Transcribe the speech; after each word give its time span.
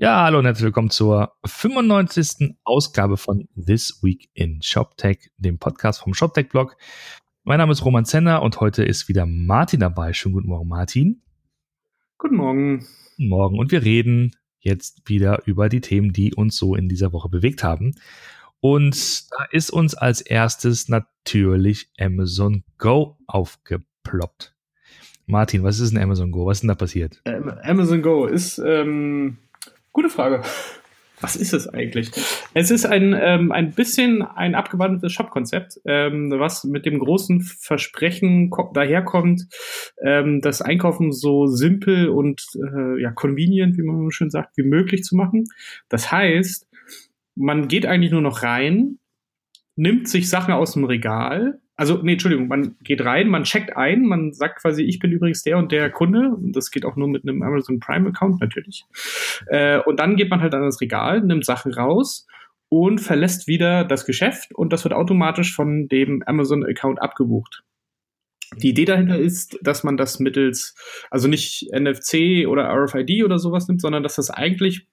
Ja, 0.00 0.22
hallo 0.22 0.38
und 0.38 0.44
herzlich 0.44 0.66
willkommen 0.66 0.90
zur 0.90 1.32
95. 1.44 2.54
Ausgabe 2.62 3.16
von 3.16 3.48
This 3.56 4.00
Week 4.00 4.30
in 4.32 4.62
ShopTech, 4.62 5.32
dem 5.38 5.58
Podcast 5.58 6.02
vom 6.02 6.14
ShopTech-Blog. 6.14 6.76
Mein 7.42 7.58
Name 7.58 7.72
ist 7.72 7.84
Roman 7.84 8.04
Zenner 8.04 8.42
und 8.42 8.60
heute 8.60 8.84
ist 8.84 9.08
wieder 9.08 9.26
Martin 9.26 9.80
dabei. 9.80 10.12
Schönen 10.12 10.34
guten 10.34 10.46
Morgen, 10.50 10.68
Martin. 10.68 11.22
Guten 12.16 12.36
Morgen. 12.36 12.86
Guten 13.16 13.28
Morgen. 13.28 13.58
Und 13.58 13.72
wir 13.72 13.82
reden 13.82 14.36
jetzt 14.60 15.02
wieder 15.08 15.42
über 15.46 15.68
die 15.68 15.80
Themen, 15.80 16.12
die 16.12 16.32
uns 16.32 16.56
so 16.56 16.76
in 16.76 16.88
dieser 16.88 17.12
Woche 17.12 17.28
bewegt 17.28 17.64
haben. 17.64 17.96
Und 18.60 19.32
da 19.32 19.46
ist 19.50 19.70
uns 19.70 19.96
als 19.96 20.20
erstes 20.20 20.88
natürlich 20.88 21.90
Amazon 21.98 22.62
Go 22.78 23.18
aufgeploppt. 23.26 24.54
Martin, 25.26 25.64
was 25.64 25.80
ist 25.80 25.92
denn 25.92 26.00
Amazon 26.00 26.30
Go? 26.30 26.46
Was 26.46 26.58
ist 26.58 26.60
denn 26.62 26.68
da 26.68 26.76
passiert? 26.76 27.20
Ähm, 27.24 27.52
Amazon 27.64 28.00
Go 28.00 28.26
ist 28.26 28.58
ähm, 28.58 29.38
Gute 29.98 30.10
Frage. 30.10 30.42
Was 31.20 31.34
ist 31.34 31.52
es 31.52 31.66
eigentlich? 31.66 32.12
Es 32.54 32.70
ist 32.70 32.86
ein, 32.86 33.18
ähm, 33.20 33.50
ein 33.50 33.72
bisschen 33.72 34.22
ein 34.22 34.54
abgewandeltes 34.54 35.10
Shop-Konzept, 35.10 35.80
ähm, 35.86 36.32
was 36.36 36.62
mit 36.62 36.86
dem 36.86 37.00
großen 37.00 37.40
Versprechen 37.40 38.48
daherkommt, 38.74 39.48
ähm, 40.00 40.40
das 40.40 40.62
Einkaufen 40.62 41.10
so 41.10 41.48
simpel 41.48 42.10
und 42.10 42.46
äh, 42.54 43.02
ja, 43.02 43.10
convenient, 43.10 43.76
wie 43.76 43.82
man 43.82 44.12
schön 44.12 44.30
sagt, 44.30 44.56
wie 44.56 44.62
möglich 44.62 45.02
zu 45.02 45.16
machen. 45.16 45.46
Das 45.88 46.12
heißt, 46.12 46.68
man 47.34 47.66
geht 47.66 47.84
eigentlich 47.84 48.12
nur 48.12 48.22
noch 48.22 48.44
rein, 48.44 49.00
nimmt 49.74 50.08
sich 50.08 50.28
Sachen 50.28 50.54
aus 50.54 50.74
dem 50.74 50.84
Regal, 50.84 51.58
also, 51.78 52.00
nee, 52.02 52.14
Entschuldigung, 52.14 52.48
man 52.48 52.74
geht 52.82 53.04
rein, 53.04 53.28
man 53.28 53.44
checkt 53.44 53.76
ein, 53.76 54.02
man 54.02 54.32
sagt 54.32 54.62
quasi, 54.62 54.82
ich 54.82 54.98
bin 54.98 55.12
übrigens 55.12 55.44
der 55.44 55.58
und 55.58 55.70
der 55.70 55.90
Kunde. 55.90 56.30
Und 56.30 56.56
das 56.56 56.72
geht 56.72 56.84
auch 56.84 56.96
nur 56.96 57.06
mit 57.06 57.22
einem 57.22 57.40
Amazon 57.40 57.78
Prime-Account 57.78 58.40
natürlich. 58.40 58.84
Äh, 59.46 59.78
und 59.82 60.00
dann 60.00 60.16
geht 60.16 60.28
man 60.28 60.40
halt 60.40 60.52
an 60.56 60.62
das 60.62 60.80
Regal, 60.80 61.20
nimmt 61.20 61.44
Sachen 61.44 61.72
raus 61.72 62.26
und 62.68 62.98
verlässt 62.98 63.46
wieder 63.46 63.84
das 63.84 64.06
Geschäft 64.06 64.52
und 64.52 64.72
das 64.72 64.82
wird 64.82 64.92
automatisch 64.92 65.54
von 65.54 65.86
dem 65.86 66.24
Amazon-Account 66.26 67.00
abgebucht. 67.00 67.62
Die 68.56 68.70
Idee 68.70 68.84
dahinter 68.84 69.16
ist, 69.16 69.56
dass 69.62 69.84
man 69.84 69.96
das 69.96 70.18
mittels, 70.18 70.74
also 71.12 71.28
nicht 71.28 71.70
NFC 71.72 72.48
oder 72.48 72.68
RFID 72.74 73.22
oder 73.22 73.38
sowas 73.38 73.68
nimmt, 73.68 73.80
sondern 73.80 74.02
dass 74.02 74.16
das 74.16 74.30
eigentlich 74.30 74.88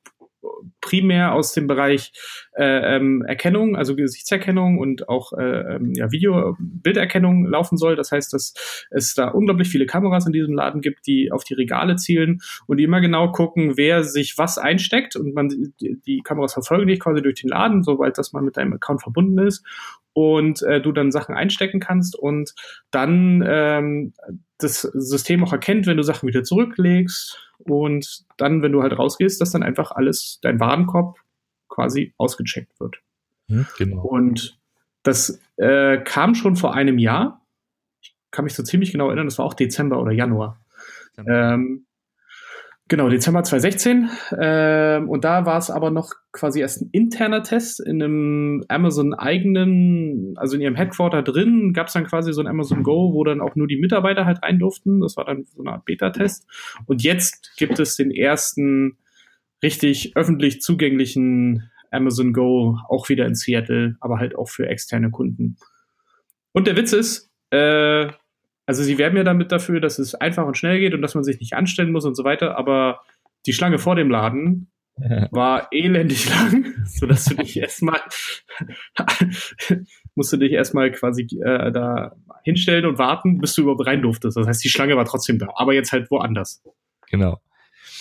primär 0.81 1.34
aus 1.34 1.53
dem 1.53 1.67
Bereich 1.67 2.11
äh, 2.56 2.95
ähm, 2.95 3.23
Erkennung, 3.23 3.75
also 3.75 3.95
Gesichtserkennung 3.95 4.78
und 4.78 5.09
auch 5.09 5.34
äh, 5.34 5.75
ähm, 5.75 5.94
ja, 5.95 6.12
Video-Bilderkennung 6.12 7.45
laufen 7.45 7.78
soll. 7.78 7.95
Das 7.95 8.12
heißt, 8.12 8.34
dass 8.34 8.53
es 8.92 9.14
da 9.14 9.30
unglaublich 9.30 9.70
viele 9.70 9.86
Kameras 9.86 10.25
in 10.25 10.34
diesem 10.34 10.53
Laden 10.53 10.81
gibt, 10.81 11.08
die 11.08 11.31
auf 11.31 11.44
die 11.44 11.56
Regale 11.56 11.95
zielen 11.95 12.39
und 12.67 12.78
die 12.78 12.84
immer 12.84 13.02
genau 13.02 13.31
gucken, 13.31 13.78
wer 13.78 14.03
sich 14.03 14.38
was 14.38 14.58
einsteckt 14.58 15.16
und 15.16 15.34
man 15.34 15.50
die, 15.50 16.00
die 16.06 16.22
Kameras 16.23 16.53
verfolgen 16.53 16.88
dich 16.88 17.00
quasi 17.00 17.22
durch 17.22 17.42
den 17.42 17.50
Laden, 17.50 17.84
sobald 17.84 18.17
das 18.17 18.34
mal 18.34 18.42
mit 18.42 18.58
deinem 18.58 18.73
Account 18.73 19.02
verbunden 19.02 19.40
ist 19.40 19.66
und 20.14 20.62
äh, 20.64 20.81
du 20.81 20.92
dann 20.94 21.12
Sachen 21.12 21.36
einstecken 21.36 21.80
kannst 21.80 22.16
und 22.17 22.53
dann 22.90 23.44
ähm, 23.45 24.14
das 24.58 24.81
System 24.81 25.44
auch 25.44 25.52
erkennt, 25.52 25.88
wenn 25.88 25.97
du 25.97 26.03
Sachen 26.03 26.28
wieder 26.28 26.44
zurücklegst 26.44 27.45
und 27.59 28.25
dann, 28.38 28.61
wenn 28.61 28.72
du 28.72 28.81
halt 28.81 28.98
rausgehst, 28.98 29.39
dass 29.42 29.52
dann 29.52 29.64
einfach 29.64 29.92
alles, 29.92 30.39
dein 30.42 30.59
Warenkorb 30.59 31.17
quasi 31.70 32.14
ausgecheckt 32.17 32.80
wird. 32.80 32.97
Hm, 33.47 33.66
genau. 33.78 34.02
Und 34.02 34.59
das 35.03 35.39
äh, 35.58 35.97
kam 36.00 36.36
schon 36.36 36.56
vor 36.56 36.73
einem 36.73 36.97
Jahr. 36.97 37.45
Ich 38.02 38.16
kann 38.31 38.45
mich 38.45 38.56
so 38.56 38.64
ziemlich 38.64 38.92
genau 38.92 39.08
erinnern, 39.08 39.28
das 39.28 39.38
war 39.38 39.45
auch 39.45 39.53
Dezember 39.53 40.02
oder 40.02 40.12
Januar. 40.12 40.59
Ähm, 41.17 41.84
Genau, 42.88 43.09
Dezember 43.09 43.41
2016. 43.41 44.09
Ähm, 44.39 45.09
und 45.09 45.23
da 45.23 45.47
war 45.47 45.58
es 45.58 45.72
aber 45.72 45.89
noch 45.89 46.11
quasi 46.31 46.59
erst 46.59 46.83
ein 46.83 46.89
interner 46.91 47.41
Test 47.41 47.80
in 47.80 48.02
einem 48.02 48.64
Amazon-eigenen, 48.67 50.36
also 50.38 50.55
in 50.55 50.61
ihrem 50.61 50.75
Headquarter 50.75 51.23
drin, 51.23 51.73
gab 51.73 51.88
es 51.88 51.94
dann 51.94 52.06
quasi 52.06 52.31
so 52.31 52.41
ein 52.41 52.47
Amazon 52.47 52.84
Go, 52.84 53.12
wo 53.13 53.24
dann 53.24 53.41
auch 53.41 53.56
nur 53.56 53.66
die 53.66 53.78
Mitarbeiter 53.78 54.25
halt 54.25 54.44
rein 54.44 54.59
durften. 54.59 55.01
Das 55.01 55.18
war 55.18 55.25
dann 55.25 55.45
so 55.45 55.62
eine 55.62 55.72
Art 55.72 55.85
Beta-Test. 55.85 56.45
Und 56.85 57.01
jetzt 57.01 57.57
gibt 57.57 57.79
es 57.79 57.95
den 57.95 58.12
ersten 58.12 59.00
richtig 59.63 60.16
öffentlich 60.16 60.62
zugänglichen 60.62 61.72
Amazon 61.90 62.34
Go, 62.34 62.78
auch 62.88 63.09
wieder 63.09 63.25
in 63.25 63.34
Seattle, 63.34 63.95
aber 64.00 64.19
halt 64.19 64.35
auch 64.35 64.50
für 64.50 64.68
externe 64.68 65.09
Kunden. 65.09 65.57
Und 66.51 66.68
der 66.68 66.75
Witz 66.75 66.94
ist, 66.94 67.31
äh, 67.50 68.09
also 68.66 68.84
sie 68.84 68.98
werben 68.98 69.18
ja 69.18 69.24
damit 69.24 69.52
dafür, 69.52 69.80
dass 69.80 70.00
es 70.00 70.16
einfach 70.16 70.46
und 70.46 70.58
schnell 70.58 70.80
geht 70.80 70.94
und 70.94 71.02
dass 71.02 71.16
man 71.16 71.24
sich 71.24 71.40
nicht 71.40 71.53
anstellen 71.53 71.92
muss 71.92 72.06
und 72.06 72.16
so 72.16 72.24
weiter, 72.24 72.58
aber 72.58 73.02
die 73.46 73.53
Schlange 73.53 73.78
vor 73.78 73.96
dem 73.96 74.09
Laden 74.09 74.72
war 75.31 75.68
elendig 75.72 76.30
lang, 76.30 76.74
sodass 76.86 77.25
du 77.25 77.36
dich 77.36 77.58
erstmal 77.58 78.00
musst 80.16 80.34
du 80.34 80.38
dich 80.38 80.54
erstmal 80.54 80.92
quasi 80.92 81.28
äh, 81.44 81.72
da 81.72 82.16
hinstellen 82.44 82.86
und 82.86 82.98
warten, 82.98 83.40
bis 83.40 83.56
du 83.56 83.64
überhaupt 83.64 83.86
rein 83.86 84.02
durftest. 84.02 84.38
Das 84.38 84.48
heißt, 84.48 84.64
die 84.64 84.70
Schlange 84.70 84.96
war 84.96 85.06
trotzdem 85.06 85.40
da, 85.40 85.48
aber 85.56 85.74
jetzt 85.74 85.92
halt 85.92 86.09
woanders. 86.12 86.64
Genau. 87.09 87.42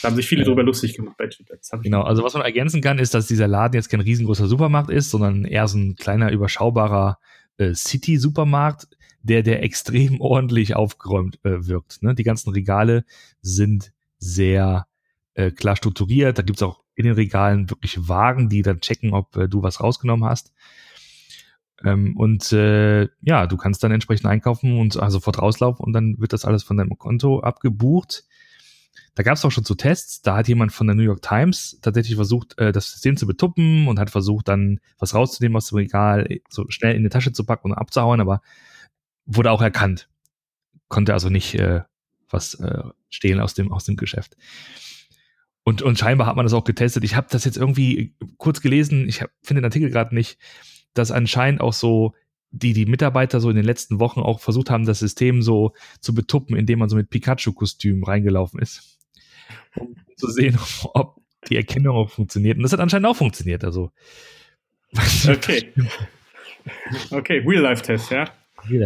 Da 0.02 0.08
haben 0.08 0.16
sich 0.16 0.26
viele 0.26 0.42
ja. 0.42 0.48
drüber 0.48 0.62
lustig 0.62 0.94
gemacht 0.94 1.16
bei 1.16 1.26
Twitter. 1.26 1.56
Genau, 1.82 2.02
also 2.02 2.22
was 2.22 2.34
man 2.34 2.42
ergänzen 2.42 2.80
kann, 2.80 2.98
ist, 2.98 3.14
dass 3.14 3.26
dieser 3.26 3.48
Laden 3.48 3.74
jetzt 3.74 3.88
kein 3.88 4.00
riesengroßer 4.00 4.46
Supermarkt 4.46 4.90
ist, 4.90 5.10
sondern 5.10 5.44
eher 5.44 5.66
so 5.66 5.78
ein 5.78 5.96
kleiner, 5.96 6.30
überschaubarer 6.30 7.18
äh, 7.58 7.74
City-Supermarkt, 7.74 8.88
der, 9.22 9.42
der 9.42 9.62
extrem 9.62 10.20
ordentlich 10.20 10.76
aufgeräumt 10.76 11.38
äh, 11.44 11.66
wirkt. 11.66 12.02
Ne? 12.02 12.14
Die 12.14 12.24
ganzen 12.24 12.50
Regale 12.50 13.04
sind 13.40 13.92
sehr 14.18 14.86
äh, 15.34 15.50
klar 15.50 15.76
strukturiert. 15.76 16.38
Da 16.38 16.42
gibt's 16.42 16.62
auch 16.62 16.82
in 16.94 17.04
den 17.04 17.14
Regalen 17.14 17.70
wirklich 17.70 18.08
Wagen, 18.08 18.48
die 18.48 18.62
dann 18.62 18.80
checken, 18.80 19.12
ob 19.12 19.36
äh, 19.36 19.48
du 19.48 19.62
was 19.62 19.80
rausgenommen 19.80 20.28
hast. 20.28 20.52
Ähm, 21.84 22.16
und 22.16 22.52
äh, 22.52 23.08
ja, 23.20 23.46
du 23.46 23.56
kannst 23.56 23.82
dann 23.82 23.92
entsprechend 23.92 24.26
einkaufen 24.26 24.78
und 24.78 24.96
also 24.96 25.18
sofort 25.18 25.40
rauslaufen 25.40 25.84
und 25.84 25.92
dann 25.92 26.18
wird 26.18 26.32
das 26.32 26.44
alles 26.44 26.62
von 26.62 26.76
deinem 26.76 26.96
Konto 26.98 27.40
abgebucht. 27.40 28.24
Da 29.14 29.22
gab 29.22 29.34
es 29.34 29.44
auch 29.44 29.50
schon 29.50 29.64
so 29.64 29.74
Tests, 29.74 30.22
da 30.22 30.36
hat 30.36 30.48
jemand 30.48 30.72
von 30.72 30.86
der 30.88 30.96
New 30.96 31.02
York 31.02 31.22
Times 31.22 31.78
tatsächlich 31.82 32.16
versucht, 32.16 32.58
äh, 32.58 32.72
das 32.72 32.90
System 32.90 33.16
zu 33.16 33.26
betuppen 33.26 33.86
und 33.86 33.98
hat 33.98 34.10
versucht, 34.10 34.48
dann 34.48 34.80
was 34.98 35.14
rauszunehmen 35.14 35.56
aus 35.56 35.68
dem 35.68 35.76
Regal, 35.76 36.26
so 36.48 36.64
schnell 36.68 36.96
in 36.96 37.04
die 37.04 37.10
Tasche 37.10 37.32
zu 37.32 37.44
packen 37.44 37.70
und 37.70 37.78
abzuhauen, 37.78 38.20
aber 38.20 38.42
wurde 39.24 39.52
auch 39.52 39.62
erkannt. 39.62 40.08
Konnte 40.88 41.12
also 41.12 41.30
nicht 41.30 41.54
äh, 41.54 41.82
was 42.28 42.54
äh, 42.54 42.82
stehlen 43.08 43.40
aus 43.40 43.54
dem, 43.54 43.72
aus 43.72 43.84
dem 43.84 43.96
Geschäft. 43.96 44.36
Und, 45.62 45.80
und 45.80 45.98
scheinbar 45.98 46.26
hat 46.26 46.36
man 46.36 46.44
das 46.44 46.52
auch 46.52 46.64
getestet. 46.64 47.04
Ich 47.04 47.16
habe 47.16 47.28
das 47.30 47.44
jetzt 47.44 47.56
irgendwie 47.56 48.14
kurz 48.36 48.60
gelesen, 48.60 49.08
ich 49.08 49.24
finde 49.42 49.62
den 49.62 49.64
Artikel 49.64 49.90
gerade 49.90 50.14
nicht, 50.14 50.38
dass 50.92 51.10
anscheinend 51.10 51.60
auch 51.60 51.72
so 51.72 52.14
die, 52.50 52.72
die 52.72 52.86
Mitarbeiter 52.86 53.40
so 53.40 53.50
in 53.50 53.56
den 53.56 53.64
letzten 53.64 53.98
Wochen 53.98 54.20
auch 54.20 54.40
versucht 54.40 54.70
haben, 54.70 54.84
das 54.84 55.00
System 55.00 55.42
so 55.42 55.72
zu 56.00 56.14
betuppen, 56.14 56.56
indem 56.56 56.78
man 56.78 56.88
so 56.88 56.96
mit 56.96 57.10
Pikachu-Kostüm 57.10 58.04
reingelaufen 58.04 58.60
ist. 58.60 58.93
Um 59.76 59.96
zu 60.16 60.30
sehen, 60.30 60.58
ob 60.94 61.20
die 61.48 61.56
Erkennung 61.56 61.96
auch 61.96 62.10
funktioniert. 62.10 62.56
Und 62.56 62.62
das 62.62 62.72
hat 62.72 62.80
anscheinend 62.80 63.06
auch 63.06 63.16
funktioniert. 63.16 63.64
Also. 63.64 63.90
Okay. 65.28 65.72
Okay, 67.10 67.42
Real-Life-Test, 67.44 68.10
ja. 68.10 68.30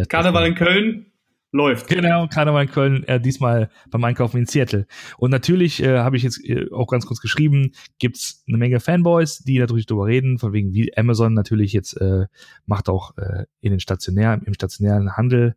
Karneval 0.09 0.47
in 0.47 0.55
Köln 0.55 1.05
läuft. 1.51 1.87
Genau, 1.87 2.27
Karneval 2.27 2.65
in 2.65 2.71
Köln, 2.71 3.03
äh, 3.05 3.19
diesmal 3.19 3.69
beim 3.89 4.03
Einkaufen 4.03 4.37
in 4.37 4.45
Seattle. 4.45 4.85
Und 5.17 5.31
natürlich 5.31 5.81
äh, 5.81 5.99
habe 5.99 6.17
ich 6.17 6.23
jetzt 6.23 6.43
äh, 6.45 6.67
auch 6.71 6.87
ganz 6.87 7.05
kurz 7.05 7.21
geschrieben, 7.21 7.71
gibt's 7.97 8.43
eine 8.47 8.57
Menge 8.57 8.79
Fanboys, 8.79 9.39
die 9.39 9.59
natürlich 9.59 9.85
darüber 9.85 10.07
reden, 10.07 10.37
von 10.37 10.53
wegen 10.53 10.73
wie 10.73 10.95
Amazon 10.95 11.33
natürlich 11.33 11.73
jetzt 11.73 11.93
äh, 11.93 12.27
macht 12.65 12.89
auch 12.89 13.17
äh, 13.17 13.45
in 13.61 13.71
den 13.71 13.79
stationär, 13.79 14.39
im 14.45 14.53
stationären 14.53 15.17
Handel 15.17 15.55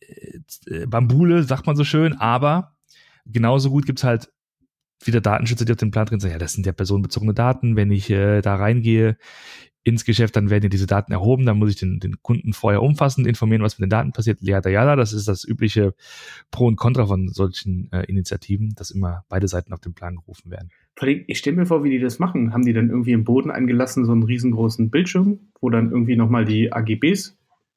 äh, 0.00 0.86
Bambule, 0.86 1.42
sagt 1.42 1.66
man 1.66 1.76
so 1.76 1.84
schön, 1.84 2.14
aber 2.14 2.75
genauso 3.26 3.70
gut 3.70 3.86
gibt's 3.86 4.04
halt 4.04 4.30
wieder 5.04 5.20
Datenschützer, 5.20 5.64
die 5.64 5.72
auf 5.72 5.78
den 5.78 5.90
Plan 5.90 6.06
drin 6.06 6.20
sagen, 6.20 6.32
ja, 6.32 6.38
das 6.38 6.54
sind 6.54 6.66
ja 6.66 6.72
personenbezogene 6.72 7.34
Daten. 7.34 7.76
Wenn 7.76 7.90
ich 7.90 8.10
äh, 8.10 8.40
da 8.40 8.56
reingehe 8.56 9.18
ins 9.84 10.04
Geschäft, 10.04 10.34
dann 10.34 10.50
werden 10.50 10.64
ja 10.64 10.68
diese 10.68 10.88
Daten 10.88 11.12
erhoben, 11.12 11.46
dann 11.46 11.58
muss 11.58 11.70
ich 11.70 11.76
den, 11.76 12.00
den 12.00 12.20
Kunden 12.20 12.52
vorher 12.52 12.82
umfassend 12.82 13.26
informieren, 13.26 13.62
was 13.62 13.78
mit 13.78 13.86
den 13.86 13.90
Daten 13.90 14.12
passiert. 14.12 14.40
Jada, 14.40 14.68
jada, 14.68 14.96
das 14.96 15.12
ist 15.12 15.28
das 15.28 15.44
übliche 15.44 15.94
Pro 16.50 16.66
und 16.66 16.76
Contra 16.76 17.06
von 17.06 17.28
solchen 17.28 17.88
äh, 17.92 18.02
Initiativen, 18.06 18.74
dass 18.74 18.90
immer 18.90 19.24
beide 19.28 19.46
Seiten 19.46 19.72
auf 19.72 19.80
den 19.80 19.94
Plan 19.94 20.16
gerufen 20.16 20.50
werden. 20.50 20.70
Ich 21.28 21.38
stelle 21.38 21.56
mir 21.56 21.66
vor, 21.66 21.84
wie 21.84 21.90
die 21.90 22.00
das 22.00 22.18
machen. 22.18 22.52
Haben 22.52 22.64
die 22.64 22.72
dann 22.72 22.90
irgendwie 22.90 23.12
im 23.12 23.22
Boden 23.22 23.50
eingelassen, 23.52 24.06
so 24.06 24.12
einen 24.12 24.24
riesengroßen 24.24 24.90
Bildschirm, 24.90 25.38
wo 25.60 25.70
dann 25.70 25.92
irgendwie 25.92 26.16
nochmal 26.16 26.44
die 26.44 26.72
AGBs 26.72 27.35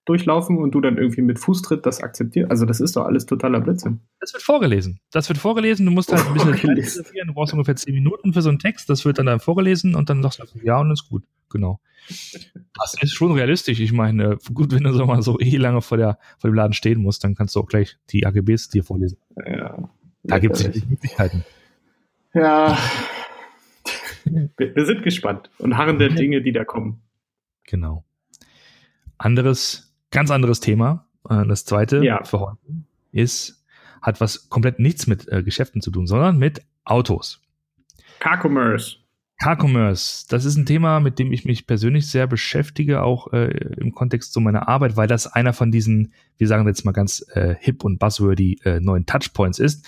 durchlaufen 0.09 0.57
und 0.57 0.71
du 0.71 0.81
dann 0.81 0.97
irgendwie 0.97 1.21
mit 1.21 1.39
Fußtritt 1.39 1.85
das 1.85 2.01
akzeptierst. 2.01 2.51
Also 2.51 2.65
das 2.65 2.79
ist 2.79 2.95
doch 2.95 3.06
alles 3.06 3.25
totaler 3.25 3.61
Blödsinn. 3.61 4.00
Das 4.19 4.33
wird 4.33 4.44
vorgelesen. 4.44 5.00
Das 5.11 5.29
wird 5.29 5.38
vorgelesen. 5.38 5.85
Du 5.85 5.91
musst 5.91 6.11
halt 6.11 6.25
ein 6.25 6.33
bisschen 6.33 6.69
reservieren. 6.75 7.27
Du 7.27 7.33
brauchst 7.33 7.53
ungefähr 7.53 7.75
zehn 7.75 7.94
Minuten 7.94 8.33
für 8.33 8.41
so 8.41 8.50
einen 8.50 8.59
Text. 8.59 8.89
Das 8.89 9.06
wird 9.06 9.19
dann, 9.19 9.27
dann 9.27 9.39
vorgelesen 9.39 9.95
und 9.95 10.09
dann 10.09 10.21
sagst 10.21 10.39
du 10.39 10.45
ja 10.63 10.79
und 10.79 10.91
ist 10.91 11.07
gut. 11.07 11.23
Genau. 11.50 11.79
Das 12.07 12.95
ist 13.01 13.13
schon 13.13 13.31
realistisch. 13.31 13.79
Ich 13.79 13.94
meine, 13.94 14.38
gut, 14.53 14.73
wenn 14.73 14.83
du 14.83 14.94
so 14.94 15.06
mal 15.06 15.21
so 15.21 15.39
eh 15.39 15.57
lange 15.57 15.81
vor, 15.81 15.97
der, 15.97 16.17
vor 16.38 16.50
dem 16.50 16.56
Laden 16.56 16.73
stehen 16.73 17.01
musst, 17.01 17.23
dann 17.23 17.35
kannst 17.35 17.56
du 17.56 17.59
auch 17.59 17.67
gleich 17.67 17.97
die 18.09 18.25
AGBs 18.25 18.69
dir 18.69 18.83
vorlesen. 18.83 19.17
Ja. 19.45 19.89
Da 20.23 20.39
gibt 20.39 20.56
es 20.56 20.85
Möglichkeiten. 20.85 21.44
Ja, 22.33 22.77
Wir, 24.25 24.75
wir 24.75 24.85
sind 24.85 25.03
gespannt 25.03 25.50
und 25.57 25.77
harren 25.77 26.00
der 26.00 26.09
Dinge, 26.09 26.41
die 26.41 26.51
da 26.51 26.63
kommen. 26.63 27.01
Genau. 27.63 28.03
Anderes, 29.17 29.88
ganz 30.11 30.31
anderes 30.31 30.59
Thema. 30.59 31.06
Äh, 31.29 31.45
Das 31.47 31.65
zweite 31.65 32.03
Ja. 32.03 32.23
für 32.23 32.39
heute 32.39 32.57
ist, 33.11 33.63
hat 34.01 34.21
was 34.21 34.50
komplett 34.50 34.79
nichts 34.79 35.07
mit 35.07 35.27
äh, 35.27 35.44
Geschäften 35.44 35.81
zu 35.81 35.91
tun, 35.91 36.07
sondern 36.07 36.38
mit 36.38 36.61
Autos. 36.85 37.41
Car-Commerce. 38.19 38.97
Car-Commerce, 39.41 40.25
das 40.29 40.44
ist 40.44 40.57
ein 40.57 40.65
Thema, 40.65 41.00
mit 41.00 41.17
dem 41.17 41.31
ich 41.31 41.45
mich 41.45 41.65
persönlich 41.65 42.09
sehr 42.09 42.27
beschäftige, 42.27 43.01
auch 43.03 43.31
äh, 43.31 43.47
im 43.77 43.94
Kontext 43.94 44.33
zu 44.33 44.41
meiner 44.41 44.67
Arbeit, 44.67 44.97
weil 44.97 45.07
das 45.07 45.27
einer 45.27 45.53
von 45.53 45.71
diesen, 45.71 46.13
wir 46.38 46.47
sagen 46.47 46.67
jetzt 46.67 46.83
mal 46.83 46.91
ganz 46.91 47.25
äh, 47.33 47.56
hip 47.57 47.85
und 47.85 48.00
buzzwordy, 48.00 48.59
äh, 48.65 48.79
neuen 48.81 49.06
Touchpoints 49.06 49.59
ist. 49.59 49.85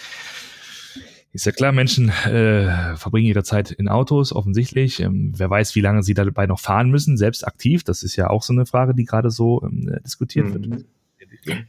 Ist 1.34 1.46
ja 1.46 1.54
klar, 1.54 1.72
Menschen 1.72 2.10
äh, 2.10 2.96
verbringen 2.98 3.28
ihre 3.28 3.44
Zeit 3.44 3.72
in 3.72 3.88
Autos, 3.88 4.34
offensichtlich. 4.34 5.00
Ähm, 5.00 5.32
wer 5.36 5.50
weiß, 5.50 5.76
wie 5.76 5.82
lange 5.82 6.04
sie 6.04 6.14
dabei 6.14 6.46
noch 6.46 6.60
fahren 6.60 6.90
müssen, 6.90 7.16
selbst 7.16 7.48
aktiv. 7.48 7.84
Das 7.84 8.04
ist 8.04 8.18
ja 8.18 8.30
auch 8.30 8.44
so 8.44 8.52
eine 8.52 8.66
Frage, 8.66 8.94
die 8.94 9.06
gerade 9.06 9.30
so 9.30 9.62
ähm, 9.64 9.90
äh, 9.94 10.02
diskutiert 10.02 10.52
wird. 10.54 10.68
Mhm. 10.68 10.86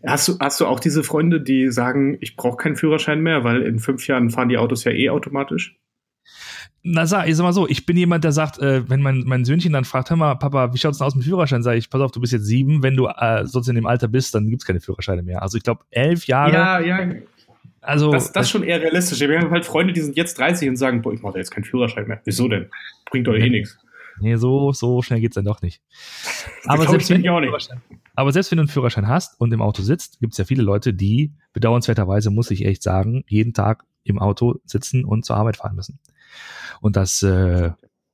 Hast 0.05 0.26
du, 0.26 0.37
hast 0.41 0.61
du 0.61 0.67
auch 0.67 0.81
diese 0.81 1.05
Freunde, 1.05 1.41
die 1.41 1.70
sagen, 1.70 2.19
ich 2.20 2.37
brauche 2.37 2.56
keinen 2.56 2.76
Führerschein 2.76 3.20
mehr, 3.20 3.44
weil 3.44 3.62
in 3.62 3.79
fünf 3.79 4.06
Jahren 4.09 4.31
fahren 4.31 4.49
die 4.49 4.59
Autos 4.59 4.82
ja 4.85 4.91
eh 4.91 5.11
automatisch? 5.11 5.79
Na, 6.85 7.06
sag, 7.06 7.29
ich 7.29 7.37
sag 7.37 7.44
mal 7.44 7.53
so, 7.53 7.69
ich 7.69 7.87
bin 7.87 7.97
jemand, 7.97 8.25
der 8.25 8.32
sagt, 8.32 8.59
äh, 8.59 8.88
wenn 8.91 9.00
mein, 9.00 9.23
mein 9.25 9.44
Söhnchen 9.44 9.73
dann 9.73 9.85
fragt, 9.85 10.11
hör 10.11 10.17
mal, 10.17 10.35
Papa, 10.35 10.75
wie 10.75 10.79
schaut's 10.79 10.99
denn 10.99 11.06
aus 11.06 11.14
mit 11.14 11.25
Führerschein? 11.25 11.62
Sag 11.62 11.76
ich, 11.76 11.88
pass 11.88 12.00
auf, 12.00 12.11
du 12.11 12.20
bist 12.20 12.32
jetzt 12.32 12.47
sieben, 12.47 12.82
wenn 12.82 12.97
du 12.97 13.06
äh, 13.06 13.47
sonst 13.47 13.69
in 13.69 13.76
dem 13.76 13.87
Alter 13.87 14.09
bist, 14.09 14.35
dann 14.35 14.49
gibt's 14.49 14.64
keine 14.64 14.81
Führerscheine 14.81 15.23
mehr. 15.23 15.43
Also 15.43 15.56
ich 15.56 15.62
glaube, 15.62 15.85
elf 15.91 16.26
Jahre, 16.26 16.53
Ja, 16.53 16.81
ja, 16.81 17.14
also 17.82 18.12
das, 18.12 18.32
das 18.32 18.46
ist 18.46 18.50
schon 18.50 18.62
eher 18.62 18.81
realistisch. 18.81 19.20
Wir 19.20 19.40
haben 19.40 19.50
halt 19.50 19.64
Freunde, 19.64 19.93
die 19.93 20.00
sind 20.00 20.17
jetzt 20.17 20.38
30 20.38 20.69
und 20.69 20.76
sagen, 20.76 21.02
boah, 21.02 21.12
ich 21.12 21.20
mache 21.20 21.37
jetzt 21.37 21.50
keinen 21.50 21.64
Führerschein 21.64 22.06
mehr. 22.06 22.20
Wieso 22.25 22.49
denn? 22.49 22.70
Bringt 23.11 23.26
doch 23.26 23.34
eh 23.34 23.50
nichts. 23.50 23.76
nee, 24.20 24.37
so, 24.37 24.73
so 24.73 25.02
schnell 25.02 25.20
geht's 25.20 25.34
dann 25.34 25.44
doch 25.44 25.61
nicht. 25.62 25.82
Aber 26.67 26.87
selbst, 26.87 27.11
wenn, 27.11 27.23
nicht. 27.23 27.70
aber 28.14 28.32
selbst 28.32 28.52
wenn 28.52 28.58
du 28.58 28.62
einen 28.62 28.69
Führerschein 28.69 29.08
hast 29.08 29.38
und 29.40 29.52
im 29.52 29.61
Auto 29.61 29.82
sitzt, 29.82 30.20
gibt's 30.20 30.38
ja 30.38 30.44
viele 30.44 30.62
Leute, 30.62 30.94
die 30.94 31.32
bedauernswerterweise, 31.52 32.31
muss 32.31 32.52
ich 32.52 32.64
echt 32.64 32.84
sagen, 32.84 33.25
jeden 33.26 33.52
Tag 33.52 33.85
im 34.05 34.20
Auto 34.20 34.61
sitzen 34.64 35.05
und 35.05 35.25
zur 35.25 35.37
Arbeit 35.37 35.56
fahren 35.56 35.75
müssen. 35.75 35.99
Und 36.81 36.94
das 36.96 37.23
äh, 37.25 37.73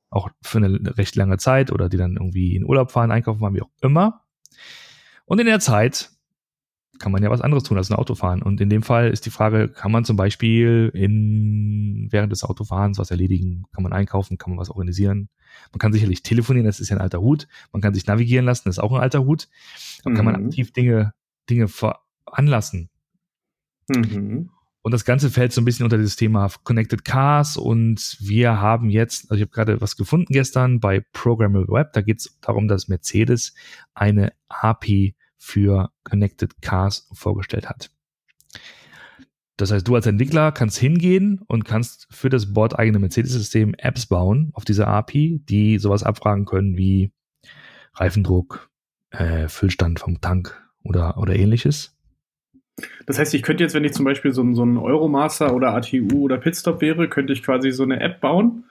auch 0.09 0.29
für 0.41 0.57
eine 0.57 0.97
recht 0.97 1.15
lange 1.15 1.37
Zeit 1.37 1.71
oder 1.71 1.89
die 1.89 1.97
dann 1.97 2.15
irgendwie 2.15 2.55
in 2.55 2.65
Urlaub 2.65 2.91
fahren, 2.91 3.11
einkaufen 3.11 3.39
fahren, 3.39 3.53
wie 3.53 3.61
auch 3.61 3.69
immer. 3.81 4.23
Und 5.25 5.39
in 5.39 5.45
der 5.45 5.59
Zeit 5.59 6.09
kann 6.99 7.11
man 7.11 7.23
ja 7.23 7.29
was 7.29 7.41
anderes 7.41 7.63
tun 7.63 7.77
als 7.77 7.89
ein 7.89 7.95
Auto 7.95 8.13
fahren. 8.15 8.41
Und 8.41 8.61
in 8.61 8.69
dem 8.69 8.83
Fall 8.83 9.09
ist 9.09 9.25
die 9.25 9.29
Frage, 9.31 9.69
kann 9.69 9.91
man 9.91 10.05
zum 10.05 10.15
Beispiel 10.17 10.91
in, 10.93 12.07
während 12.11 12.31
des 12.31 12.43
Autofahrens 12.43 12.99
was 12.99 13.11
erledigen? 13.11 13.63
Kann 13.73 13.83
man 13.83 13.93
einkaufen? 13.93 14.37
Kann 14.37 14.51
man 14.51 14.59
was 14.59 14.69
organisieren? 14.69 15.29
Man 15.71 15.79
kann 15.79 15.93
sicherlich 15.93 16.21
telefonieren, 16.21 16.65
das 16.67 16.79
ist 16.79 16.89
ja 16.89 16.97
ein 16.97 17.01
alter 17.01 17.21
Hut. 17.21 17.47
Man 17.71 17.81
kann 17.81 17.93
sich 17.93 18.05
navigieren 18.05 18.45
lassen, 18.45 18.63
das 18.65 18.75
ist 18.75 18.83
auch 18.83 18.93
ein 18.93 19.01
alter 19.01 19.25
Hut. 19.25 19.47
Aber 20.03 20.13
kann 20.13 20.25
man 20.25 20.39
Mhm. 20.39 20.47
aktiv 20.47 20.71
Dinge, 20.71 21.13
Dinge 21.49 21.67
veranlassen? 21.67 22.89
Mhm. 23.87 24.49
Und 24.81 24.93
das 24.93 25.03
Ganze 25.03 25.29
fällt 25.29 25.51
so 25.51 25.61
ein 25.61 25.65
bisschen 25.65 25.83
unter 25.83 25.97
dieses 25.97 26.15
Thema 26.15 26.49
Connected 26.63 27.03
Cars 27.03 27.57
und 27.57 28.17
wir 28.21 28.61
haben 28.61 28.89
jetzt, 28.89 29.29
also 29.29 29.35
ich 29.35 29.41
habe 29.41 29.51
gerade 29.51 29.81
was 29.81 29.97
gefunden 29.97 30.31
gestern 30.31 30.79
bei 30.79 31.03
Programmable 31.11 31.67
Web, 31.67 31.91
da 31.93 32.01
geht 32.01 32.19
es 32.19 32.37
darum, 32.39 32.67
dass 32.67 32.87
Mercedes 32.87 33.53
eine 33.93 34.31
API 34.47 35.15
für 35.39 35.91
Connected 36.03 36.61
Cars 36.61 37.09
vorgestellt 37.13 37.67
hat. 37.67 37.89
Das 39.57 39.71
heißt, 39.71 39.87
du 39.87 39.95
als 39.95 40.05
Entwickler 40.05 40.51
kannst 40.51 40.77
hingehen 40.77 41.41
und 41.47 41.65
kannst 41.65 42.07
für 42.11 42.29
das 42.29 42.53
bordeigene 42.53 42.99
Mercedes-System 42.99 43.73
Apps 43.77 44.05
bauen 44.05 44.51
auf 44.53 44.63
dieser 44.63 44.87
API, 44.87 45.41
die 45.49 45.79
sowas 45.79 46.03
abfragen 46.03 46.45
können 46.45 46.77
wie 46.77 47.11
Reifendruck, 47.95 48.69
äh, 49.11 49.49
Füllstand 49.49 49.99
vom 49.99 50.21
Tank 50.21 50.61
oder, 50.83 51.17
oder 51.17 51.35
ähnliches. 51.35 51.97
Das 53.05 53.19
heißt, 53.19 53.33
ich 53.33 53.43
könnte 53.43 53.63
jetzt, 53.63 53.73
wenn 53.73 53.83
ich 53.83 53.93
zum 53.93 54.05
Beispiel 54.05 54.33
so 54.33 54.53
so 54.53 54.63
ein 54.63 54.77
Euromaster 54.77 55.53
oder 55.53 55.73
ATU 55.73 56.21
oder 56.21 56.37
Pitstop 56.37 56.79
wäre, 56.79 57.09
könnte 57.09 57.33
ich 57.33 57.43
quasi 57.43 57.71
so 57.71 57.83
eine 57.83 57.99
App 57.99 58.21
bauen, 58.21 58.63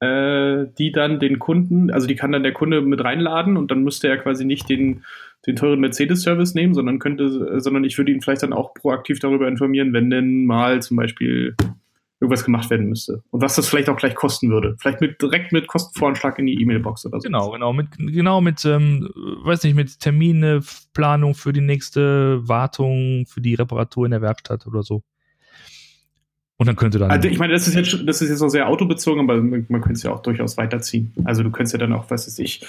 äh, 0.00 0.66
die 0.78 0.92
dann 0.92 1.18
den 1.18 1.38
Kunden, 1.38 1.90
also 1.90 2.06
die 2.06 2.16
kann 2.16 2.32
dann 2.32 2.42
der 2.42 2.52
Kunde 2.52 2.82
mit 2.82 3.02
reinladen 3.02 3.56
und 3.56 3.70
dann 3.70 3.82
müsste 3.82 4.08
er 4.08 4.18
quasi 4.18 4.44
nicht 4.44 4.68
den, 4.68 5.04
den 5.46 5.56
teuren 5.56 5.80
Mercedes-Service 5.80 6.54
nehmen, 6.54 6.74
sondern 6.74 6.98
könnte, 6.98 7.60
sondern 7.60 7.84
ich 7.84 7.96
würde 7.96 8.12
ihn 8.12 8.20
vielleicht 8.20 8.42
dann 8.42 8.52
auch 8.52 8.74
proaktiv 8.74 9.18
darüber 9.20 9.48
informieren, 9.48 9.92
wenn 9.92 10.10
denn 10.10 10.44
mal 10.44 10.82
zum 10.82 10.96
Beispiel 10.96 11.56
irgendwas 12.20 12.44
gemacht 12.44 12.70
werden 12.70 12.88
müsste. 12.88 13.22
Und 13.30 13.42
was 13.42 13.56
das 13.56 13.68
vielleicht 13.68 13.88
auch 13.88 13.96
gleich 13.96 14.14
kosten 14.14 14.50
würde. 14.50 14.76
Vielleicht 14.80 15.00
mit, 15.00 15.20
direkt 15.20 15.52
mit 15.52 15.66
Kostenvoranschlag 15.66 16.38
in 16.38 16.46
die 16.46 16.60
E-Mail-Box 16.62 17.06
oder 17.06 17.20
so. 17.20 17.26
Genau, 17.26 17.50
genau, 17.50 17.72
mit, 17.72 17.88
genau 17.98 18.40
mit, 18.40 18.64
ähm, 18.64 19.10
weiß 19.44 19.64
nicht, 19.64 19.74
mit 19.74 20.00
Termine, 20.00 20.62
für 20.62 21.52
die 21.52 21.60
nächste 21.60 22.48
Wartung, 22.48 23.26
für 23.26 23.42
die 23.42 23.54
Reparatur 23.54 24.06
in 24.06 24.12
der 24.12 24.22
Werkstatt 24.22 24.66
oder 24.66 24.82
so. 24.82 25.02
Und 26.58 26.66
dann 26.68 26.76
könnte 26.76 26.98
dann. 26.98 27.10
Also 27.10 27.28
ich 27.28 27.38
meine, 27.38 27.52
das 27.52 27.68
ist 27.68 27.74
jetzt 27.74 28.08
das 28.08 28.22
ist 28.22 28.30
jetzt 28.30 28.40
noch 28.40 28.48
sehr 28.48 28.66
autobezogen, 28.66 29.20
aber 29.20 29.42
man, 29.42 29.66
man 29.68 29.80
könnte 29.82 29.92
es 29.92 30.02
ja 30.02 30.10
auch 30.10 30.20
durchaus 30.22 30.56
weiterziehen. 30.56 31.12
Also 31.24 31.42
du 31.42 31.50
könntest 31.50 31.74
ja 31.74 31.78
dann 31.78 31.92
auch, 31.92 32.10
was 32.10 32.26
weiß 32.26 32.38
ich, 32.38 32.64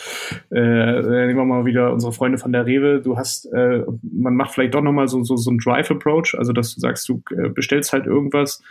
äh, 0.52 0.60
nehmen 0.60 1.38
wir 1.38 1.46
mal 1.46 1.66
wieder 1.66 1.94
unsere 1.94 2.12
Freunde 2.12 2.38
von 2.38 2.52
der 2.52 2.66
Rewe, 2.66 3.00
du 3.02 3.16
hast, 3.16 3.46
äh, 3.54 3.84
man 4.02 4.36
macht 4.36 4.52
vielleicht 4.54 4.74
doch 4.74 4.82
nochmal 4.82 5.08
so, 5.08 5.24
so, 5.24 5.38
so 5.38 5.52
ein 5.52 5.58
Drive-Approach, 5.60 6.36
also 6.38 6.52
dass 6.52 6.76
du 6.76 6.82
sagst, 6.82 7.08
du 7.08 7.24
äh, 7.32 7.48
bestellst 7.48 7.94
halt 7.94 8.08
irgendwas 8.08 8.62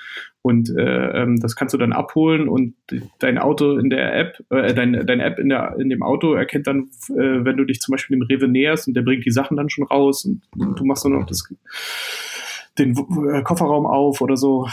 und 0.42 0.68
äh, 0.76 1.22
ähm, 1.22 1.40
das 1.40 1.56
kannst 1.56 1.72
du 1.72 1.78
dann 1.78 1.94
abholen 1.94 2.46
und 2.46 2.74
dein 3.18 3.38
Auto 3.38 3.78
in 3.78 3.88
der 3.88 4.14
App, 4.18 4.44
äh, 4.50 4.74
dein, 4.74 5.06
dein 5.06 5.20
App 5.20 5.38
in, 5.38 5.48
der, 5.48 5.76
in 5.78 5.88
dem 5.88 6.02
Auto 6.02 6.34
erkennt 6.34 6.66
dann, 6.66 6.90
äh, 7.08 7.42
wenn 7.42 7.56
du 7.56 7.64
dich 7.64 7.80
zum 7.80 7.92
Beispiel 7.92 8.18
dem 8.18 8.26
Rewe 8.26 8.48
näherst 8.48 8.86
und 8.86 8.92
der 8.92 9.02
bringt 9.02 9.24
die 9.24 9.30
Sachen 9.30 9.56
dann 9.56 9.70
schon 9.70 9.84
raus 9.84 10.26
und, 10.26 10.42
du 10.54 10.84
machst 10.84 11.06
nur 11.06 11.18
noch 11.18 11.26
das, 11.26 11.48
den 12.78 12.96
äh, 13.32 13.42
Kofferraum 13.42 13.86
auf 13.86 14.20
oder 14.20 14.36
so. 14.36 14.68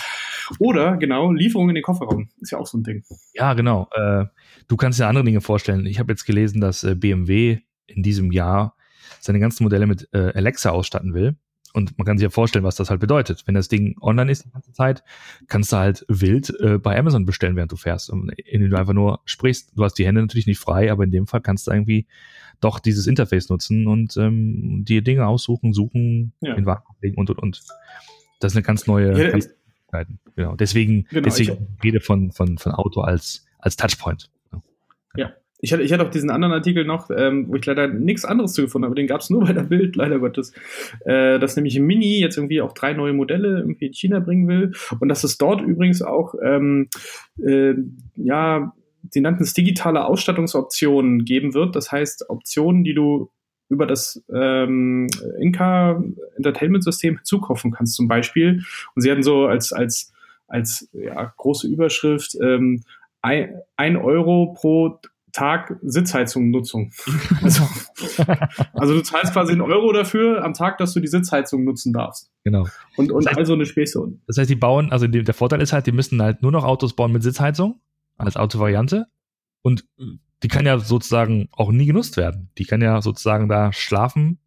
Oder, 0.59 0.97
genau, 0.97 1.31
Lieferung 1.31 1.69
in 1.69 1.75
den 1.75 1.83
Kofferraum. 1.83 2.29
Ist 2.39 2.51
ja 2.51 2.57
auch 2.57 2.67
so 2.67 2.77
ein 2.77 2.83
Ding. 2.83 3.03
ja, 3.33 3.53
genau. 3.53 3.87
Äh, 3.91 4.25
du 4.67 4.77
kannst 4.77 4.99
dir 4.99 5.07
andere 5.07 5.23
Dinge 5.23 5.41
vorstellen. 5.41 5.85
Ich 5.85 5.99
habe 5.99 6.11
jetzt 6.11 6.25
gelesen, 6.25 6.61
dass 6.61 6.83
äh, 6.83 6.95
BMW 6.95 7.59
in 7.87 8.03
diesem 8.03 8.31
Jahr 8.31 8.75
seine 9.19 9.39
ganzen 9.39 9.63
Modelle 9.63 9.87
mit 9.87 10.13
Alexa 10.13 10.71
ausstatten 10.71 11.13
will. 11.13 11.37
Und 11.73 11.97
man 11.97 12.05
kann 12.05 12.17
sich 12.17 12.23
ja 12.23 12.29
vorstellen, 12.29 12.63
was 12.63 12.75
das 12.75 12.91
halt 12.91 12.99
bedeutet. 12.99 13.43
Wenn 13.47 13.55
das 13.55 13.67
Ding 13.67 13.95
online 13.99 14.31
ist 14.31 14.45
die 14.45 14.51
ganze 14.51 14.71
Zeit, 14.73 15.03
kannst 15.47 15.71
du 15.71 15.77
halt 15.77 16.05
wild 16.07 16.53
äh, 16.59 16.77
bei 16.77 16.97
Amazon 16.97 17.25
bestellen, 17.25 17.55
während 17.55 17.71
du 17.71 17.77
fährst. 17.77 18.11
Und 18.11 18.31
indem 18.45 18.69
du 18.69 18.77
einfach 18.77 18.93
nur 18.93 19.21
sprichst. 19.25 19.71
Du 19.75 19.83
hast 19.83 19.95
die 19.95 20.05
Hände 20.05 20.21
natürlich 20.21 20.45
nicht 20.45 20.59
frei, 20.59 20.91
aber 20.91 21.03
in 21.03 21.11
dem 21.11 21.25
Fall 21.25 21.41
kannst 21.41 21.65
du 21.65 21.71
irgendwie 21.71 22.05
doch 22.63 22.79
dieses 22.79 23.07
Interface 23.07 23.49
nutzen 23.49 23.87
und 23.87 24.15
ähm, 24.17 24.83
dir 24.87 25.01
Dinge 25.01 25.27
aussuchen, 25.27 25.73
suchen, 25.73 26.33
Ja. 26.41 26.55
in 26.55 26.65
Wagen 26.65 26.83
legen 27.01 27.17
und 27.17 27.29
und 27.29 27.39
und. 27.39 27.61
Das 28.39 28.51
ist 28.53 28.55
eine 28.57 28.63
ganz 28.63 28.87
neue 28.87 29.17
Ja, 29.17 29.29
ganz 29.31 29.47
Möglichkeiten. 29.47 30.19
Genau. 30.35 30.55
Deswegen, 30.55 31.05
Genau, 31.09 31.23
deswegen 31.23 31.67
rede 31.83 31.99
von, 31.99 32.31
von, 32.31 32.57
von 32.57 32.71
Auto 32.73 33.01
als, 33.01 33.45
als 33.59 33.75
Touchpoint. 33.75 34.29
Ich 35.65 35.71
hatte, 35.71 35.81
ich 35.81 35.93
hatte 35.93 36.05
auch 36.05 36.11
diesen 36.11 36.29
anderen 36.29 36.53
Artikel 36.53 36.83
noch, 36.83 37.09
ähm, 37.09 37.47
wo 37.47 37.55
ich 37.55 37.65
leider 37.65 37.87
nichts 37.87 38.25
anderes 38.25 38.51
zu 38.51 38.63
gefunden 38.63 38.83
habe, 38.83 38.95
den 38.95 39.07
gab 39.07 39.21
es 39.21 39.29
nur 39.29 39.45
bei 39.45 39.53
der 39.53 39.63
Bild, 39.63 39.95
leider 39.95 40.19
Gottes, 40.19 40.51
äh, 41.05 41.39
dass 41.39 41.55
nämlich 41.55 41.79
Mini 41.79 42.19
jetzt 42.19 42.35
irgendwie 42.35 42.59
auch 42.59 42.73
drei 42.73 42.91
neue 42.91 43.13
Modelle 43.13 43.59
irgendwie 43.59 43.85
in 43.85 43.93
China 43.93 44.19
bringen 44.19 44.45
will 44.49 44.73
und 44.99 45.07
dass 45.07 45.23
es 45.23 45.37
dort 45.37 45.61
übrigens 45.61 46.01
auch, 46.01 46.35
ähm, 46.43 46.89
äh, 47.41 47.75
ja, 48.17 48.73
sie 49.09 49.21
nannten 49.21 49.43
es 49.43 49.53
digitale 49.53 50.05
Ausstattungsoptionen 50.05 51.25
geben 51.25 51.53
wird. 51.53 51.75
Das 51.75 51.91
heißt, 51.91 52.29
Optionen, 52.29 52.83
die 52.83 52.93
du 52.93 53.29
über 53.69 53.87
das 53.87 54.23
ähm, 54.33 55.07
Inca 55.39 56.01
Entertainment 56.35 56.83
System 56.83 57.19
zukaufen 57.23 57.71
kannst, 57.71 57.95
zum 57.95 58.07
Beispiel. 58.07 58.63
Und 58.95 59.01
sie 59.01 59.11
hatten 59.11 59.23
so 59.23 59.45
als, 59.47 59.73
als, 59.73 60.13
als 60.47 60.89
ja, 60.93 61.33
große 61.37 61.67
Überschrift 61.67 62.35
ähm, 62.41 62.83
ein, 63.21 63.55
ein 63.77 63.97
Euro 63.97 64.53
pro 64.53 64.99
Tag 65.31 65.77
Sitzheizung-Nutzung. 65.81 66.91
Also, 67.41 67.63
also 68.73 68.93
du 68.93 69.01
zahlst 69.01 69.33
quasi 69.33 69.53
einen 69.53 69.61
Euro 69.61 69.91
dafür 69.91 70.43
am 70.43 70.53
Tag, 70.53 70.77
dass 70.77 70.93
du 70.93 70.99
die 70.99 71.07
Sitzheizung 71.07 71.63
nutzen 71.63 71.91
darfst. 71.91 72.29
Genau. 72.43 72.67
Und, 72.95 73.11
und 73.11 73.25
Das 73.25 73.33
heißt- 73.33 73.37
all 73.37 73.45
so 73.47 73.53
eine 73.53 73.65
Späße. 73.65 74.13
Das 74.27 74.37
heißt, 74.37 74.49
die 74.49 74.55
bauen, 74.55 74.91
also 74.91 75.07
die, 75.07 75.23
der 75.23 75.33
Vorteil 75.33 75.61
ist 75.61 75.73
halt, 75.73 75.87
die 75.87 75.91
müssen 75.91 76.21
halt 76.21 76.43
nur 76.43 76.51
noch 76.51 76.63
Autos 76.63 76.95
bauen 76.95 77.11
mit 77.11 77.23
Sitzheizung 77.23 77.79
als 78.17 78.35
Autovariante. 78.37 79.07
Und 79.61 79.85
die 80.43 80.47
kann 80.47 80.65
ja 80.65 80.77
sozusagen 80.79 81.47
auch 81.51 81.71
nie 81.71 81.85
genutzt 81.85 82.17
werden. 82.17 82.49
Die 82.57 82.65
kann 82.65 82.81
ja 82.81 83.01
sozusagen 83.01 83.47
da 83.47 83.71
schlafen, 83.71 84.39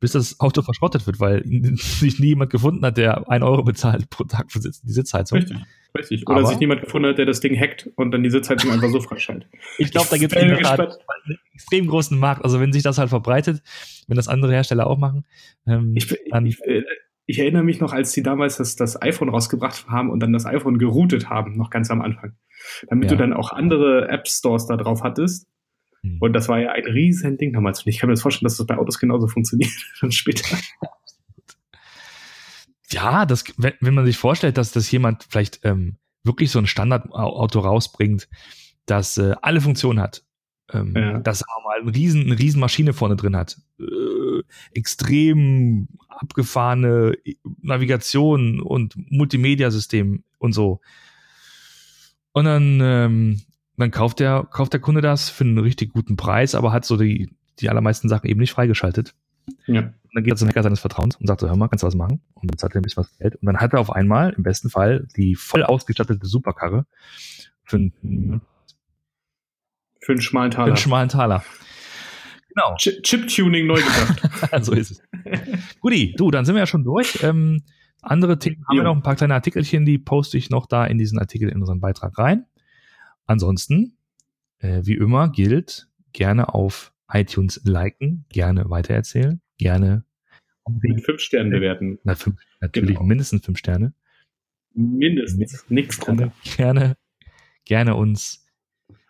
bis 0.00 0.12
das 0.12 0.40
Auto 0.40 0.62
verschrottet 0.62 1.06
wird, 1.06 1.20
weil 1.20 1.44
sich 1.76 2.18
nie 2.18 2.28
jemand 2.28 2.50
gefunden 2.50 2.84
hat, 2.84 2.96
der 2.96 3.28
ein 3.30 3.42
Euro 3.42 3.62
bezahlt 3.62 4.10
pro 4.10 4.24
Tag 4.24 4.50
für 4.50 4.58
die 4.60 4.70
Sitzheizung. 4.72 5.38
Richtig. 5.38 5.58
Richtig. 5.96 6.28
Oder 6.28 6.38
Aber- 6.40 6.46
sich 6.48 6.58
niemand 6.60 6.82
gefunden 6.82 7.08
hat, 7.08 7.18
der 7.18 7.26
das 7.26 7.40
Ding 7.40 7.58
hackt 7.58 7.90
und 7.96 8.12
dann 8.12 8.22
die 8.22 8.30
Sitzheizung 8.30 8.70
einfach 8.70 8.90
so 8.90 9.00
freischaltet. 9.00 9.50
Ich 9.78 9.90
glaube, 9.90 10.06
da 10.10 10.18
gibt 10.18 10.32
es 10.34 10.38
einen 10.40 10.58
extrem 11.52 11.88
großen 11.88 12.16
Markt. 12.18 12.44
Also 12.44 12.60
wenn 12.60 12.72
sich 12.72 12.84
das 12.84 12.98
halt 12.98 13.08
verbreitet, 13.08 13.60
wenn 14.06 14.16
das 14.16 14.28
andere 14.28 14.52
Hersteller 14.52 14.86
auch 14.86 14.98
machen, 14.98 15.24
ähm, 15.66 15.92
Ich, 15.96 16.16
dann 16.30 16.46
ich, 16.46 16.60
äh, 16.62 16.82
ich 17.26 17.38
erinnere 17.40 17.64
mich 17.64 17.80
noch, 17.80 17.92
als 17.92 18.12
die 18.12 18.22
damals 18.22 18.56
das, 18.56 18.76
das 18.76 19.00
iPhone 19.02 19.28
rausgebracht 19.30 19.88
haben 19.88 20.10
und 20.10 20.20
dann 20.20 20.32
das 20.32 20.46
iPhone 20.46 20.78
geroutet 20.78 21.28
haben, 21.28 21.56
noch 21.56 21.70
ganz 21.70 21.90
am 21.90 22.02
Anfang. 22.02 22.34
Damit 22.88 23.10
ja. 23.10 23.16
du 23.16 23.22
dann 23.22 23.32
auch 23.32 23.52
andere 23.52 24.08
App-Stores 24.08 24.66
da 24.66 24.76
drauf 24.76 25.02
hattest. 25.02 25.48
Hm. 26.02 26.18
Und 26.20 26.32
das 26.32 26.48
war 26.48 26.58
ja 26.58 26.72
ein 26.72 26.84
riesen 26.84 27.38
Ding 27.38 27.52
damals. 27.52 27.84
Und 27.84 27.88
ich 27.88 27.98
kann 27.98 28.08
mir 28.08 28.14
das 28.14 28.22
vorstellen, 28.22 28.46
dass 28.46 28.56
das 28.56 28.66
bei 28.66 28.76
Autos 28.76 28.98
genauso 28.98 29.26
funktioniert 29.26 29.72
dann 30.00 30.12
später. 30.12 30.56
Ja, 32.90 33.24
das, 33.26 33.44
wenn, 33.56 33.74
wenn 33.80 33.94
man 33.94 34.04
sich 34.04 34.16
vorstellt, 34.16 34.58
dass 34.58 34.72
das 34.72 34.90
jemand 34.90 35.24
vielleicht 35.28 35.60
ähm, 35.64 35.96
wirklich 36.24 36.50
so 36.50 36.58
ein 36.58 36.66
Standardauto 36.66 37.60
rausbringt, 37.60 38.28
das 38.86 39.16
äh, 39.18 39.34
alle 39.42 39.60
Funktionen 39.60 40.00
hat, 40.00 40.24
ähm, 40.72 40.94
ja. 40.96 41.18
das 41.20 41.44
mal 41.64 41.80
eine 41.80 41.94
riesen, 41.94 42.26
eine 42.26 42.38
riesen 42.38 42.60
Maschine 42.60 42.92
vorne 42.92 43.16
drin 43.16 43.36
hat, 43.36 43.58
äh, 43.78 44.42
extrem 44.72 45.88
abgefahrene 46.08 47.16
Navigation 47.62 48.60
und 48.60 48.94
Multimedia-System 49.10 50.24
und 50.38 50.52
so. 50.52 50.80
Und 52.40 52.46
dann, 52.46 52.80
ähm, 52.80 53.42
dann 53.76 53.90
kauft 53.90 54.18
der, 54.18 54.48
kauft 54.50 54.72
der 54.72 54.80
Kunde 54.80 55.02
das 55.02 55.28
für 55.28 55.44
einen 55.44 55.58
richtig 55.58 55.92
guten 55.92 56.16
Preis, 56.16 56.54
aber 56.54 56.72
hat 56.72 56.86
so 56.86 56.96
die, 56.96 57.28
die 57.58 57.68
allermeisten 57.68 58.08
Sachen 58.08 58.30
eben 58.30 58.40
nicht 58.40 58.52
freigeschaltet. 58.52 59.14
Ja. 59.66 59.80
Und 59.80 60.14
dann 60.14 60.24
geht 60.24 60.32
er 60.32 60.36
zum 60.36 60.48
Hacker 60.48 60.62
seines 60.62 60.80
Vertrauens 60.80 61.16
und 61.16 61.26
sagt 61.26 61.42
so, 61.42 61.48
hör 61.48 61.56
mal, 61.56 61.68
kannst 61.68 61.82
du 61.82 61.86
was 61.86 61.94
machen? 61.94 62.22
Und 62.32 62.50
dann 62.50 62.56
zahlt 62.56 62.74
er 62.74 62.80
ein 62.80 62.82
bisschen 62.82 63.02
was 63.02 63.14
Geld. 63.18 63.36
Und 63.36 63.44
dann 63.44 63.58
hat 63.58 63.74
er 63.74 63.80
auf 63.80 63.92
einmal, 63.92 64.32
im 64.32 64.42
besten 64.42 64.70
Fall, 64.70 65.06
die 65.18 65.34
voll 65.34 65.62
ausgestattete 65.62 66.26
Superkarre 66.26 66.86
für 67.64 67.76
einen, 67.76 68.40
für 70.00 70.12
einen 70.12 70.22
schmalen 70.22 70.50
Taler. 70.50 70.64
Für 70.64 70.70
einen 70.70 70.76
schmalen 70.78 71.08
Taler. 71.10 71.44
Genau. 72.48 72.74
Chip-Tuning 72.78 73.66
neu 73.66 73.82
gedacht. 73.82 74.64
so 74.64 74.72
ist 74.72 74.92
es. 74.92 75.02
Guti, 75.80 76.14
du, 76.16 76.30
dann 76.30 76.46
sind 76.46 76.54
wir 76.54 76.60
ja 76.60 76.66
schon 76.66 76.84
durch. 76.84 77.22
Ähm, 77.22 77.64
andere 78.02 78.38
Themen 78.38 78.64
haben 78.68 78.76
wir 78.76 78.82
noch 78.82 78.96
ein 78.96 79.02
paar 79.02 79.16
kleine 79.16 79.34
Artikelchen, 79.34 79.84
die 79.84 79.98
poste 79.98 80.38
ich 80.38 80.50
noch 80.50 80.66
da 80.66 80.84
in 80.86 80.98
diesen 80.98 81.18
Artikel 81.18 81.48
in 81.48 81.60
unseren 81.60 81.80
Beitrag 81.80 82.18
rein. 82.18 82.46
Ansonsten, 83.26 83.96
äh, 84.58 84.80
wie 84.84 84.94
immer, 84.94 85.30
gilt 85.30 85.88
gerne 86.12 86.54
auf 86.54 86.92
iTunes 87.12 87.60
liken, 87.64 88.24
gerne 88.30 88.68
weitererzählen, 88.68 89.40
gerne 89.58 90.04
mit 90.82 91.04
fünf 91.04 91.20
Sternen 91.20 91.50
bewerten. 91.50 91.98
Na, 92.04 92.14
fünf, 92.14 92.38
natürlich 92.60 92.96
genau. 92.96 93.06
mindestens 93.06 93.44
fünf 93.44 93.58
Sterne. 93.58 93.92
Mindestens, 94.72 95.64
nichts 95.68 95.98
drunter. 95.98 96.32
Gerne, 96.56 96.96
gerne 97.64 97.96
uns 97.96 98.46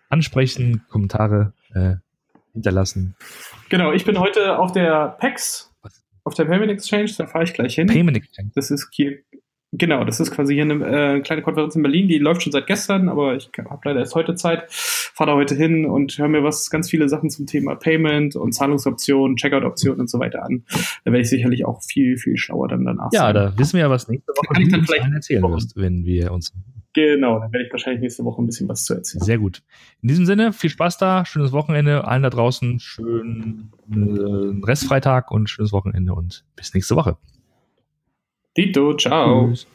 ansprechen, 0.09 0.83
Kommentare 0.89 1.53
äh, 1.75 1.97
hinterlassen. 2.53 3.15
Genau, 3.69 3.93
ich 3.93 4.05
bin 4.05 4.19
heute 4.19 4.59
auf 4.59 4.73
der 4.73 5.17
PEX, 5.21 5.70
auf 6.25 6.35
der 6.35 6.45
Payment 6.45 6.71
Exchange, 6.71 7.11
da 7.19 7.27
fahre 7.27 7.45
ich 7.45 7.53
gleich 7.55 7.75
hin. 7.75 7.87
Payment 7.87 8.17
Exchange. 8.17 8.51
Das 8.55 8.71
ist 8.71 8.89
hier, 8.93 9.19
genau, 9.73 10.05
das 10.05 10.21
ist 10.21 10.31
quasi 10.31 10.55
hier 10.55 10.65
eine 10.65 11.17
äh, 11.17 11.21
kleine 11.21 11.43
Konferenz 11.43 11.75
in 11.77 11.83
Berlin, 11.83 12.09
die 12.09 12.19
läuft 12.19 12.43
schon 12.43 12.53
seit 12.53 12.67
gestern, 12.67 13.09
aber 13.09 13.37
ich 13.37 13.51
habe 13.59 13.81
leider 13.85 14.01
erst 14.01 14.15
heute 14.15 14.35
Zeit, 14.35 14.65
fahre 14.69 15.31
da 15.31 15.37
heute 15.37 15.55
hin 15.55 15.87
und 15.87 16.17
höre 16.19 16.29
mir 16.29 16.43
was, 16.43 16.71
ganz 16.71 16.91
viele 16.91 17.09
Sachen 17.09 17.31
zum 17.31 17.47
Thema 17.47 17.75
Payment 17.75 18.37
und 18.37 18.53
Zahlungsoptionen, 18.53 19.37
Checkout-Optionen 19.37 20.01
und 20.01 20.11
so 20.11 20.19
weiter 20.19 20.45
an. 20.45 20.65
Da 21.05 21.13
werde 21.13 21.21
ich 21.21 21.31
sicherlich 21.31 21.65
auch 21.67 21.83
viel, 21.83 22.17
viel 22.17 22.37
schlauer 22.37 22.69
dann 22.69 22.85
danach 22.85 23.11
Ja, 23.13 23.23
sein. 23.23 23.35
da 23.35 23.59
wissen 23.59 23.75
wir 23.75 23.81
ja, 23.81 23.91
was 23.91 24.09
nächste 24.09 24.33
Woche 24.33 24.47
kann 24.55 24.63
ich 24.63 24.69
dann 24.71 24.85
vielleicht 24.85 25.13
erzählen 25.13 25.43
wirst, 25.43 25.77
wenn 25.77 26.05
wir 26.05 26.33
uns 26.33 26.53
Genau, 26.93 27.39
dann 27.39 27.53
werde 27.53 27.67
ich 27.67 27.73
wahrscheinlich 27.73 28.01
nächste 28.01 28.25
Woche 28.25 28.43
ein 28.43 28.47
bisschen 28.47 28.69
was 28.69 28.85
zu 28.85 28.95
erzählen. 28.95 29.23
Sehr 29.23 29.39
gut. 29.39 29.63
In 30.03 30.09
diesem 30.09 30.27
Sinne, 30.27 30.53
viel 30.53 30.71
Spaß 30.71 30.99
da, 30.99 31.25
schönes 31.25 31.53
Wochenende, 31.53 32.07
allen 32.07 32.23
da 32.23 32.31
draußen, 32.31 32.81
schönen 32.81 33.71
äh, 33.91 34.67
Restfreitag 34.67 35.31
und 35.31 35.49
schönes 35.49 35.73
Wochenende 35.73 36.15
und 36.15 36.45
bis 36.57 36.75
nächste 36.75 36.97
Woche. 36.97 37.17
Dito, 38.57 38.97
ciao. 38.97 39.49
Tschüss. 39.49 39.67